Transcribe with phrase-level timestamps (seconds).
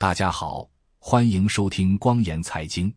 [0.00, 0.70] 大家好，
[1.00, 2.94] 欢迎收听光言财经，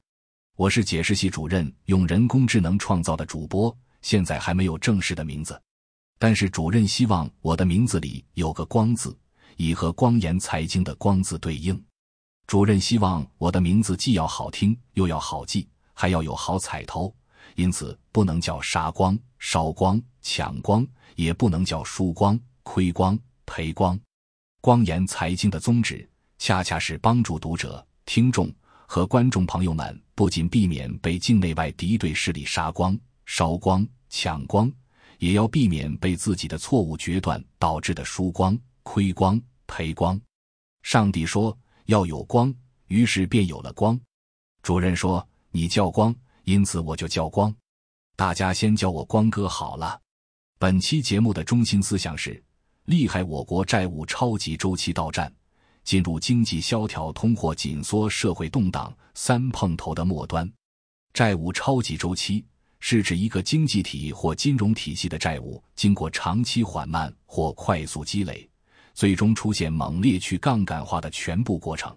[0.56, 5.60] 我是解释系主任，用人工智能创造的主播，现在还没有正式的名字，
[6.20, 9.18] 但是主任希望我的名字里有个“光”字，
[9.58, 11.84] 以和光言财经的“光”字对应。
[12.46, 17.12] 主任希望我的名字既要好听，又要好记，还要有好彩头，
[17.56, 24.00] 因此不能叫杀光、烧光、抢光，也不能叫输光、亏光、赔光。
[24.62, 26.08] 光言财经的宗旨。
[26.42, 28.52] 恰恰是帮助读者、听众
[28.88, 34.74] 和观众朋友们，不仅避免被境内外敌对势力杀光、烧光、抢光，
[35.20, 40.20] 也要避免被自己的错误决断导致的输光、亏光、赔光。
[40.82, 41.56] 上帝说
[41.86, 42.52] 要有光，
[42.88, 44.02] 于是便有了光。
[44.64, 46.12] 主任说你叫光，
[46.46, 47.56] 因此我就叫光。
[48.16, 50.02] 大家先叫我光哥好了。
[50.58, 52.44] 本期节目的中心思想是：
[52.86, 55.32] 厉害我国债务超级周期到站。
[55.84, 60.50] 进入经济萧条、通货紧缩、社会动荡三碰头的末端，
[61.14, 62.46] 债务超级周期
[62.80, 68.50] 是指一个经济体或金融体系的债务经过长期缓慢或快速积累，
[68.94, 71.96] 最终出现猛烈去杠杆化的全部过程。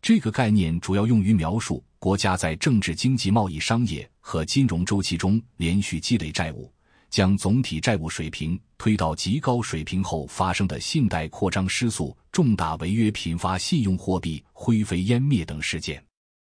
[0.00, 6.72] 这个概念主要用于描述国家在政治、经济、贸易、商业和金融周期中连续积累债务。
[7.08, 16.04] 将总体债务水平推到极高水平后发生的信贷扩张失速、重大违约、频发信用货币灰飞烟灭等事件。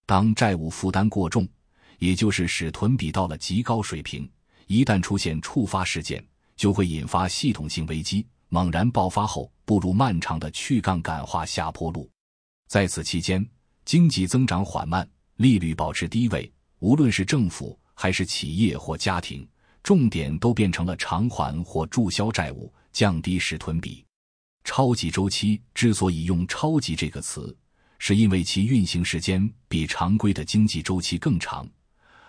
[0.06, 1.46] 当债务负担过重，
[2.00, 4.26] 也就是使囤比到了极高水平，
[4.68, 12.10] 一旦出现触发事件，就会引发系统性危机，猛然爆发后步入漫长的去杠杆化下坡路。
[12.70, 13.46] 在此期间，
[13.84, 19.46] 经济增长缓慢，利率保持低位，无论是政府还是企业或家庭。
[19.84, 24.04] 重点都变成了偿还或注销债务，降低使囤比。
[24.64, 27.54] 超级周期之所以用“超级”这个词，
[28.00, 31.68] 是因为其运行时间比常规的经济周期更长，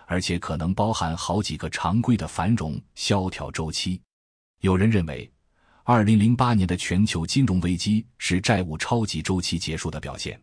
[0.05, 4.01] 而且可能包含好几个常规的繁荣萧条周期。
[4.59, 5.31] 有人认为，
[5.85, 10.37] 二零零八年的全球金融危机是债务超级周期结束的表现，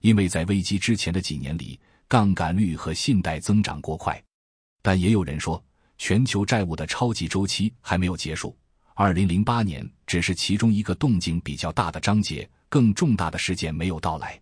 [0.00, 4.22] 因为在危机之前的几年里，杠杆率和信贷增长过快。
[4.82, 5.64] 但也有人说。
[5.98, 8.56] 全球债务的超级周期还没有结束，
[8.94, 14.40] 二零零八年只是其中一个动静比较大的章节，更重大的事件没有到来。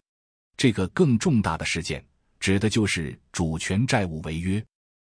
[0.56, 2.04] 这个更重大的事件
[2.38, 4.64] 指的就是主权债务违约。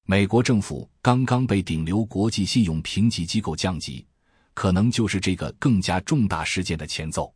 [0.06, 4.06] 美国政府刚刚被顶流国际信用评级机构降级，
[4.54, 7.32] 可能就是这个更加重大事件的前奏。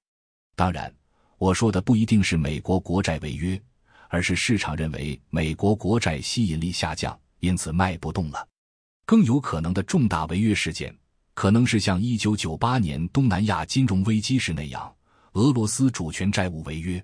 [0.56, 0.92] 当然，
[1.38, 3.62] 我说的不一定是美国国债违约，
[4.08, 8.48] 而是市场认为美国国债吸引力下降，因此卖不动了。
[9.06, 10.96] 更有可能的重大违约事件，
[11.34, 14.94] 可能是像一九九八年东南亚金融危机时那样，
[15.34, 17.04] 俄罗斯主权债务违约。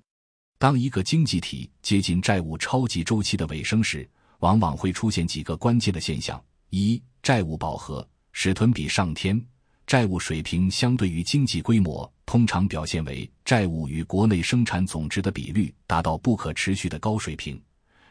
[0.57, 4.09] 当一个经济体接近债务超级周期的尾声时，
[4.39, 9.41] 往往会出现几个关键的现象：一、债务饱和，使囤比上天，
[9.85, 17.61] 债务水平相对于经济规模通常表现为债务与国内生产总值的比率达到不可持续的高水平。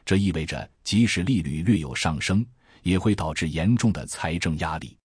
[0.05, 2.45] 这意味着，即使利率略有上升，
[2.89, 4.97] 也会导致严重的财政压力。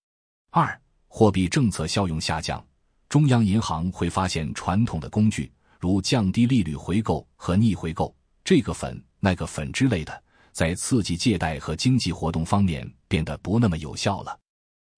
[0.51, 2.65] 二、货币政策效用下降，
[3.09, 5.51] 中央银行会发现传统的工具，
[5.81, 10.23] 如降低利率回购和逆回购，这个粉那个粉之类的，
[10.53, 14.39] 在刺激借贷和经济活动方面变得不那么有效了。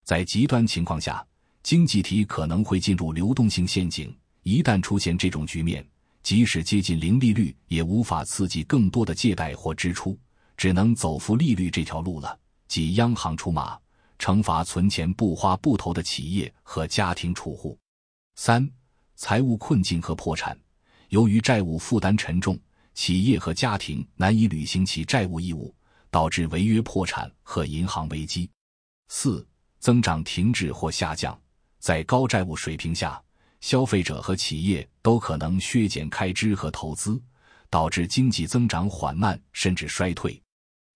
[0.03, 1.25] 在极端情况下，
[1.63, 4.15] 经济体可能会进入流动性陷阱。
[4.43, 5.83] 一旦出现这种局面，
[6.21, 10.15] 即使接近零利率，也无法刺激更多的借贷或支出，
[10.55, 12.37] 只能走负利率这条路了。
[12.67, 13.79] 即央行出马，
[14.17, 17.77] 惩罚存钱不花不投的企业和家庭储户。
[18.35, 18.69] 三、
[19.15, 20.57] 财务困境和破产，
[21.09, 22.59] 由于债务负担沉重，
[22.93, 25.73] 企业和家庭难以履行其债务义务，
[26.09, 28.49] 导致违约破产和银行危机。
[29.07, 29.47] 四、
[29.79, 31.39] 增长停滞或下降，
[31.79, 33.21] 在高债务水平下，
[33.61, 37.21] 消费者和企业都可能削减开支和投资，
[37.69, 40.41] 导致经济增长缓慢甚至衰退。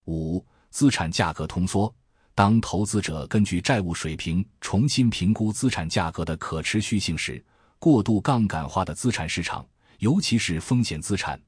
[0.06, 0.44] 五。
[0.70, 1.92] 资产价格通缩，
[2.34, 7.44] 当投资者根据债务水平重新评估资产价格的可持续性时，
[7.78, 9.66] 过度杠杆化的资产市场，
[9.98, 11.40] 尤其是风险资产，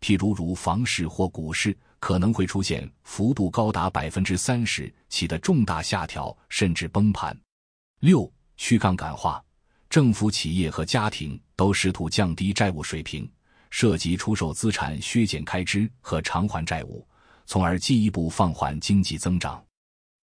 [0.00, 7.38] 譬如如房市或股市，可能会出现幅度高达百分之三十起的重大下调甚至崩盘。
[8.00, 9.44] 六、去杠杆化，
[9.90, 13.30] 政府、企业和家庭都试图降低债务水平，
[13.68, 17.06] 涉及出售资产、削减开支和偿还债务。
[17.50, 19.60] 从而进一步放缓经济增长。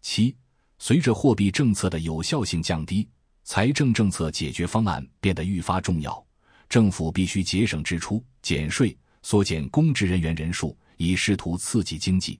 [0.01, 0.33] 七，
[0.79, 3.06] 随着货币政策的有效性降低，
[3.44, 6.25] 财政政策解决方案变得愈发重要。
[6.69, 12.39] 政府必须节省支出、减税，缩减公职人员人数，以试图刺激经济。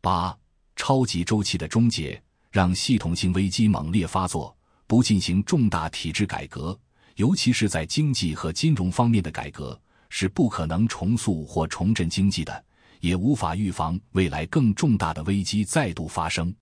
[0.00, 0.38] 八、
[0.76, 2.22] 超级周期的终结，
[2.52, 4.56] 让系统性危机猛烈发作，
[4.86, 6.78] 不进行重大体制改革，
[7.16, 9.76] 尤其是在经济和金融方面的改革，
[10.08, 12.64] 是不可能重塑或重振经济的，
[13.00, 16.54] 也无法预防未来更重大的危机再度发生。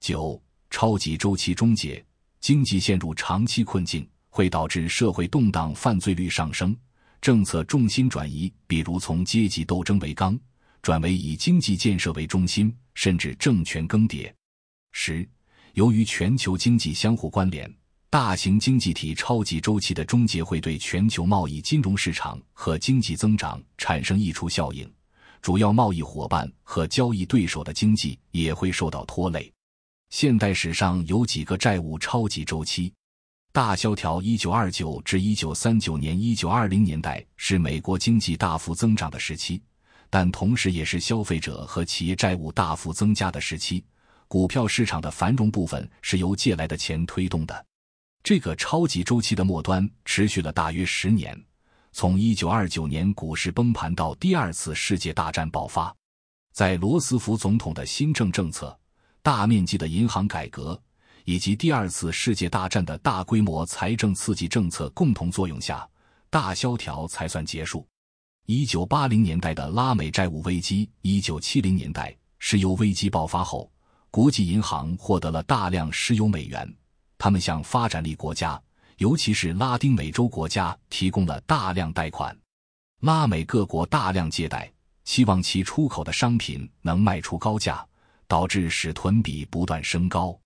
[0.00, 2.04] 九、超级周期终结，
[2.40, 6.76] 经济陷入长期困境，会导致社会动荡、犯罪率上升、
[7.20, 10.38] 政策重心转移，比如从阶级斗争为纲。
[10.82, 14.30] 转为以经济建设为中心，甚至政权更迭。
[14.92, 15.26] 十，
[15.72, 17.74] 由于全球经济相互关联，
[18.10, 24.86] 大型经济体超级周期的终结会对全球贸易、金融市场和经济增长产生溢出效应，
[25.44, 29.52] 主要贸易伙伴和交易对手的经济也会受到拖累。
[30.08, 32.90] 现代史上有几个债务超级周期：
[33.52, 39.62] 大萧条（一九二九至一九三九年）、一九二零年代是美国经济大幅增长的时期。
[40.08, 43.84] 但同时也是消费者和企业债务大幅增加的时期，
[44.26, 47.66] 股票市场的繁荣部分是由借来的钱推动的。
[48.22, 51.38] 这个超级周期的末端持续了大约十年，
[51.96, 55.94] 从1929年股市崩盘到第二次世界大战爆发，
[56.52, 58.76] 在罗斯福总统的新政政策、
[59.22, 60.78] 大面积的银行改革
[61.24, 65.88] 以及第二次世界大战的大规模财政刺激政策共同作用下，
[66.30, 67.86] 大萧条才算结束。
[68.46, 73.70] 一九八零年代的拉美债务危机，一九七零年代石油危机爆发后，
[74.10, 76.68] 国际银行获得了大量石油美元，
[77.18, 78.60] 他们向发展力国家，
[78.98, 82.36] 尤其是拉丁美洲国家提供了大量贷款。
[83.00, 84.72] 拉美各国大量借贷，
[85.04, 87.86] 希望其出口的商品能卖出高价，
[88.26, 90.38] 导致使囤比不断升高。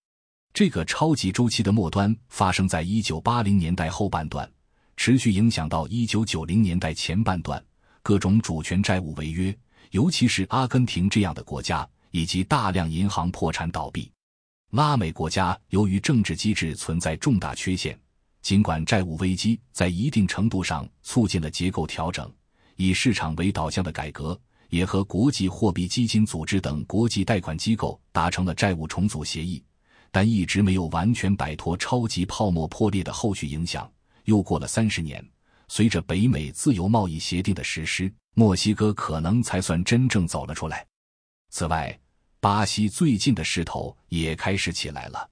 [0.53, 4.51] 这个超级周期的末端发生在一九八零年代后半段，
[4.97, 7.63] 持续影响到一九九零年代前半段。
[8.03, 9.55] 各种主权债务违约，
[9.91, 14.11] 尤其是阿根廷这样的国家，以及大量银行破产倒闭。
[14.71, 17.99] 拉美国家由于政治机制存在重大缺陷，
[18.41, 22.33] 尽管债务危机在一定程度上促进了结构调整，
[22.77, 24.41] 以市场为导向的改革，
[24.71, 29.63] 也和国际货币基金组织等国际贷款机构达成了债务重组协议，
[30.11, 33.91] 但一直没有完全摆脱超级泡沫破裂的后续影响。
[34.25, 35.25] 又过了三十年。
[35.71, 40.87] 随着北美自由贸易协定的实施，墨西哥可能才算真正走了出来。
[41.51, 42.01] 此外，
[42.41, 45.29] 巴西最近的势头也开始起来了。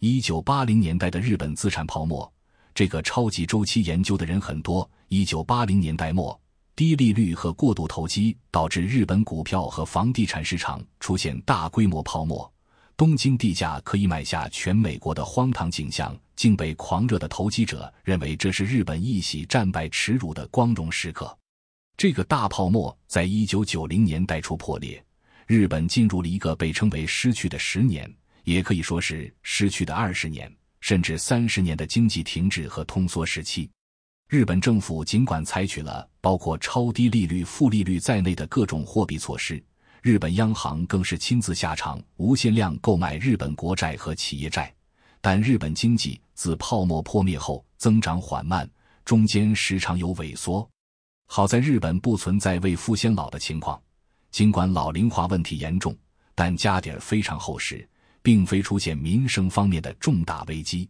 [0.00, 2.30] 一九八零年代的日本资产泡沫，
[2.74, 4.88] 这个超级周期研究的人很多。
[5.08, 6.40] 一九八零年代末，
[6.76, 12.50] 低利率和过度投机导致日本股票和房地产市场出现大规模泡沫。
[12.96, 21.36] 东京地价可以买下全美国的荒唐景象，竟被狂热的投机者认为这是日本一洗战败耻辱的光荣时刻。
[21.96, 25.02] 这个大泡沫在一九九零年代初破裂，
[25.46, 28.10] 日本进入了一个被称为“失去的十年”，
[28.44, 33.70] 也可以说是失去的二十年，甚至三十年的经济停滞和通缩时期。
[34.28, 39.62] 日本政府尽管采取了包括超低利率、负利率在内的各种货币措施。
[40.02, 44.72] 日本央行更是亲自下场，无限量购买日本国债和企业债，
[45.20, 48.66] 但日本经济自泡沫破灭后增长缓慢，
[49.04, 50.66] 中间时常有萎缩。
[51.26, 53.78] 好在日本不存在未富先老的情况，
[54.30, 55.94] 尽管老龄化问题严重，
[56.34, 57.86] 但家底儿非常厚实，
[58.22, 60.88] 并非出现民生方面的重大危机。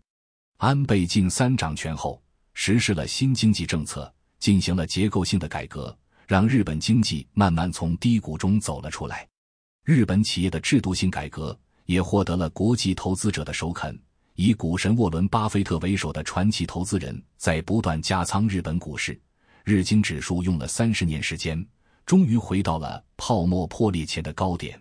[0.58, 2.22] 安倍晋三掌权后，
[2.54, 5.96] 实施了新经济政策，进行了结构性的改革。
[6.26, 9.26] 让日本经济慢慢从低谷中走了出来，
[9.84, 14.00] 日本企业的制度性改革也获得了国际投资者的首肯。
[14.36, 19.20] 以股神沃伦·巴菲特为首的传奇投资人在不断加仓日本股市，
[19.64, 21.66] 日经指数用了三十年时间，
[22.06, 24.80] 终于回到了泡沫破裂前的高点。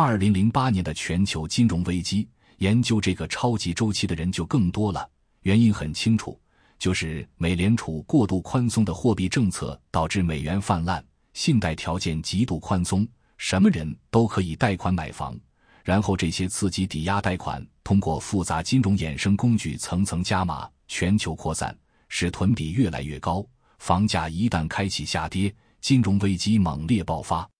[0.00, 2.28] 二零零八年的全球金融危机，
[2.58, 5.04] 研究这个超级周期的人就更多了，
[5.42, 6.40] 原因很清楚。
[6.78, 13.04] 就是美联储过度宽松的货币政策导致美元泛滥，信贷条件极度宽松，
[13.38, 15.36] 什么人都可以贷款买房。
[15.82, 21.76] 然后这些刺激抵押贷款通过复杂金融衍生工具层层加码，全球扩散，
[22.08, 23.44] 使囤比越来越高。
[23.80, 27.50] 房价一旦开启下跌，金融危机猛烈爆发。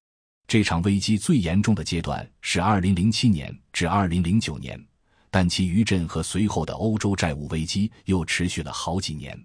[0.49, 4.83] 这场危机最严重的阶段是二零零七年至二零零九年。
[5.31, 9.39] 但其余震和随后的欧洲债务危机又持续了好几年。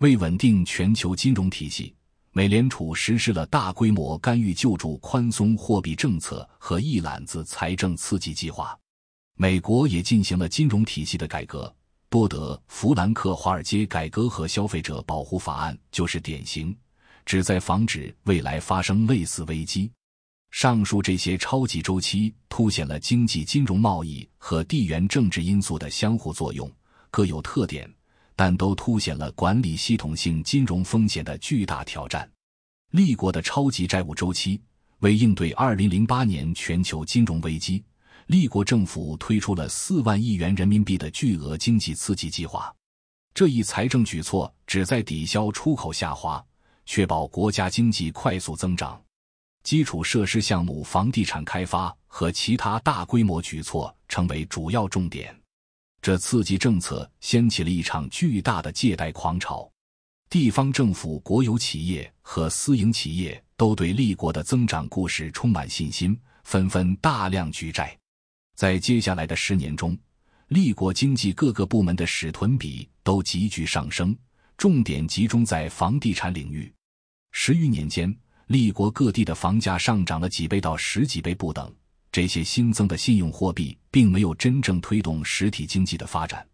[0.00, 1.94] 为稳定全球金融体系，
[2.32, 8.76] 美联储实施了大规模干预救助、宽松货币政策和一揽子财政刺激计划。
[9.36, 11.72] 美国也进行了金融体系的改革，
[12.10, 16.76] 多德·弗兰克华尔街改革和消费者保护法案就是典型。
[17.24, 19.88] 旨在防止未来发生类似危机。
[20.52, 26.70] 上述这些超级周期凸显了经济、金融、贸易和地缘政治因素的相互作用，
[27.10, 27.90] 各有特点，
[28.36, 32.30] 但都凸显了管理系统性金融风险的巨大挑战。
[32.90, 34.60] 立国的超级债务周期
[34.98, 37.82] 为应对2008年全球金融危机，
[38.26, 42.72] 立国政府推出了4万亿元人民币的巨额经济刺激计划。
[43.32, 46.44] 这一财政举措旨在抵消出口下滑，
[46.84, 49.02] 确保国家经济快速增长。
[49.62, 55.34] 基础设施项目、房地产开发和其他大规模举措成为主要重点。
[56.00, 59.70] 这刺激政策掀起了一场巨大的借贷狂潮，
[60.28, 67.96] 地方政府、国有企业和私营企业都对立国的增长故事充满信心，纷纷大量举债。
[68.56, 69.96] 在接下来的十年中，
[70.48, 74.16] 立国经济各个部门的使屯比都急剧上升，
[74.56, 76.72] 重点集中在房地产领域。
[77.30, 78.12] 十余年间。
[78.48, 81.72] 立国各地的房价上涨了几倍到十几倍不等，
[82.10, 86.46] 这些新增的信用货币并没有真正推动实体经济的发展，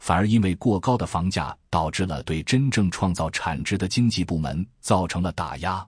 [0.00, 5.86] 反而因为过高的房价导致了对真正创造产值的经济部门造成了打压。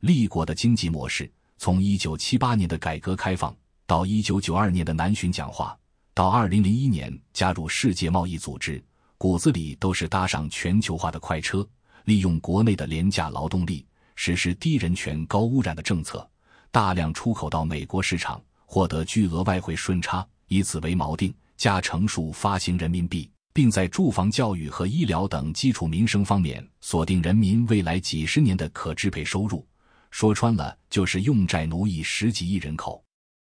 [0.00, 3.54] 立国的经济模式从一九七八年的改革开放
[3.86, 5.76] 到一九九二年的南巡讲话，
[6.14, 8.82] 到二零零一年加入世界贸易组织，
[9.18, 11.66] 骨子里都是搭上全球化的快车，
[12.04, 13.84] 利用国内的廉价劳动力。
[14.14, 16.28] 实施低人权、高污染的政策，
[16.70, 29.66] 大量出口到美国市场，获得巨额外汇顺差，以此为锚定，加乘数发行人民币，并在住房、教育和医疗等基础民生方面锁定人民未来几十年的可支配收入。
[30.10, 33.04] 说穿了，就是用债奴役十几亿人口。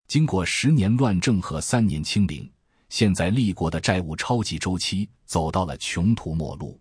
[0.08, 2.50] 经过十年乱政和三年清零，
[2.88, 6.78] 现在立国的债务超级周期走到了穷途末路。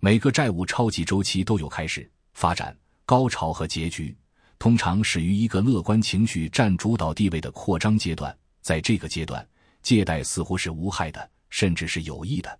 [0.00, 2.76] 每个债务超级周期都有开始、发展。
[3.12, 4.16] 高潮和结局
[4.58, 9.46] 通常始于一个乐观情绪占主导地位的扩张阶段，在这个阶段，
[9.82, 12.58] 借贷似乎是无害的，甚至是有益的。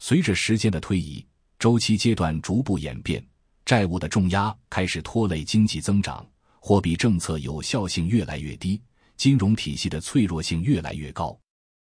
[0.00, 1.24] 随着时间的推移，
[1.60, 3.24] 周期阶段逐步演变，
[3.64, 6.26] 债务的重压开始拖累经济增长，
[6.58, 8.82] 货币政策有效性越来越低，
[9.16, 11.38] 金融体系的脆弱性越来越高。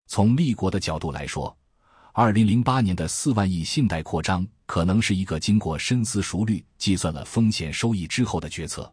[0.09, 1.57] 从立国的角度来说，
[2.13, 8.93] 二零零八年的四万亿信贷扩张可能是一个经过深思熟虑、计算了风险收益之后的决策，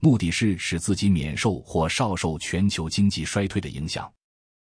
[0.00, 4.10] 目的是使自己免受或少受全球经济衰退的影响。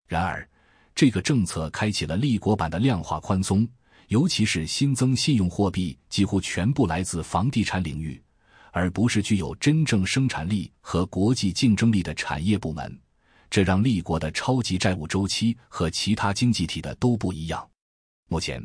[0.07, 0.49] 然而，
[0.95, 3.67] 这个政策开启了立国版的量化宽松，
[4.09, 8.23] 尤其是新增信用货币几乎全部来自房地产领域，
[8.71, 12.97] 而不是具有真正生产力和国际竞争力的产业部门。
[13.51, 17.69] 这让立国的超级债务周期和其他经济体的都不一样。
[18.29, 18.65] 目前，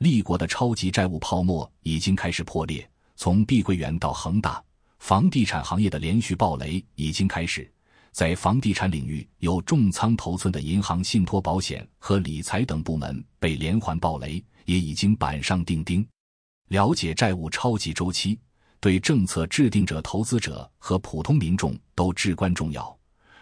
[0.00, 2.88] 立国的超级债务泡沫已经开始破裂。
[3.16, 4.62] 从碧桂园到恒大，
[4.98, 7.70] 房地产行业的连续暴雷已经开始。
[8.10, 16.04] 在房地产领域有重仓头寸的银行、信托、保险和理财等部门被连环暴雷，也已经板上钉钉。
[16.68, 18.38] 了解债务超级周期，
[18.80, 22.98] 对政策制定者、投资者和普通民众都至关重要。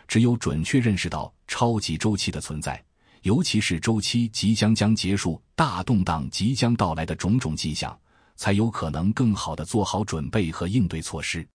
[0.09, 2.83] 只有准确认识到超级周期的存在。
[3.23, 7.99] 尤其是周期即将将结束、大动荡即将到来的种种迹象，
[8.37, 11.47] 才有可能更好的做好准备和应对措施。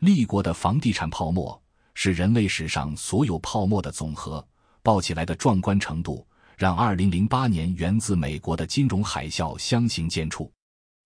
[0.00, 1.60] 立国的房地产泡沫
[1.94, 4.46] 是人类史上所有泡沫的总和，
[4.82, 6.26] 爆起来的壮观程度
[6.56, 10.50] 让2008年源自美国的金融海啸相形见绌。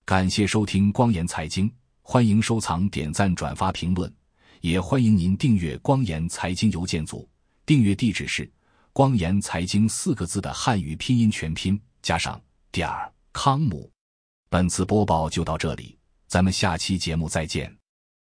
[0.05, 4.13] 感谢收听光岩财经，欢迎收藏、点赞、转发、评论，
[4.61, 7.29] 也欢迎您订阅光岩财经邮件组，
[7.65, 8.49] 订阅地址是。
[8.95, 13.91] 光言财经四个字的汉语拼音全拼加上点儿康姆，
[14.49, 15.99] 本次播报就到这里，
[16.29, 17.77] 咱们下期节目再见。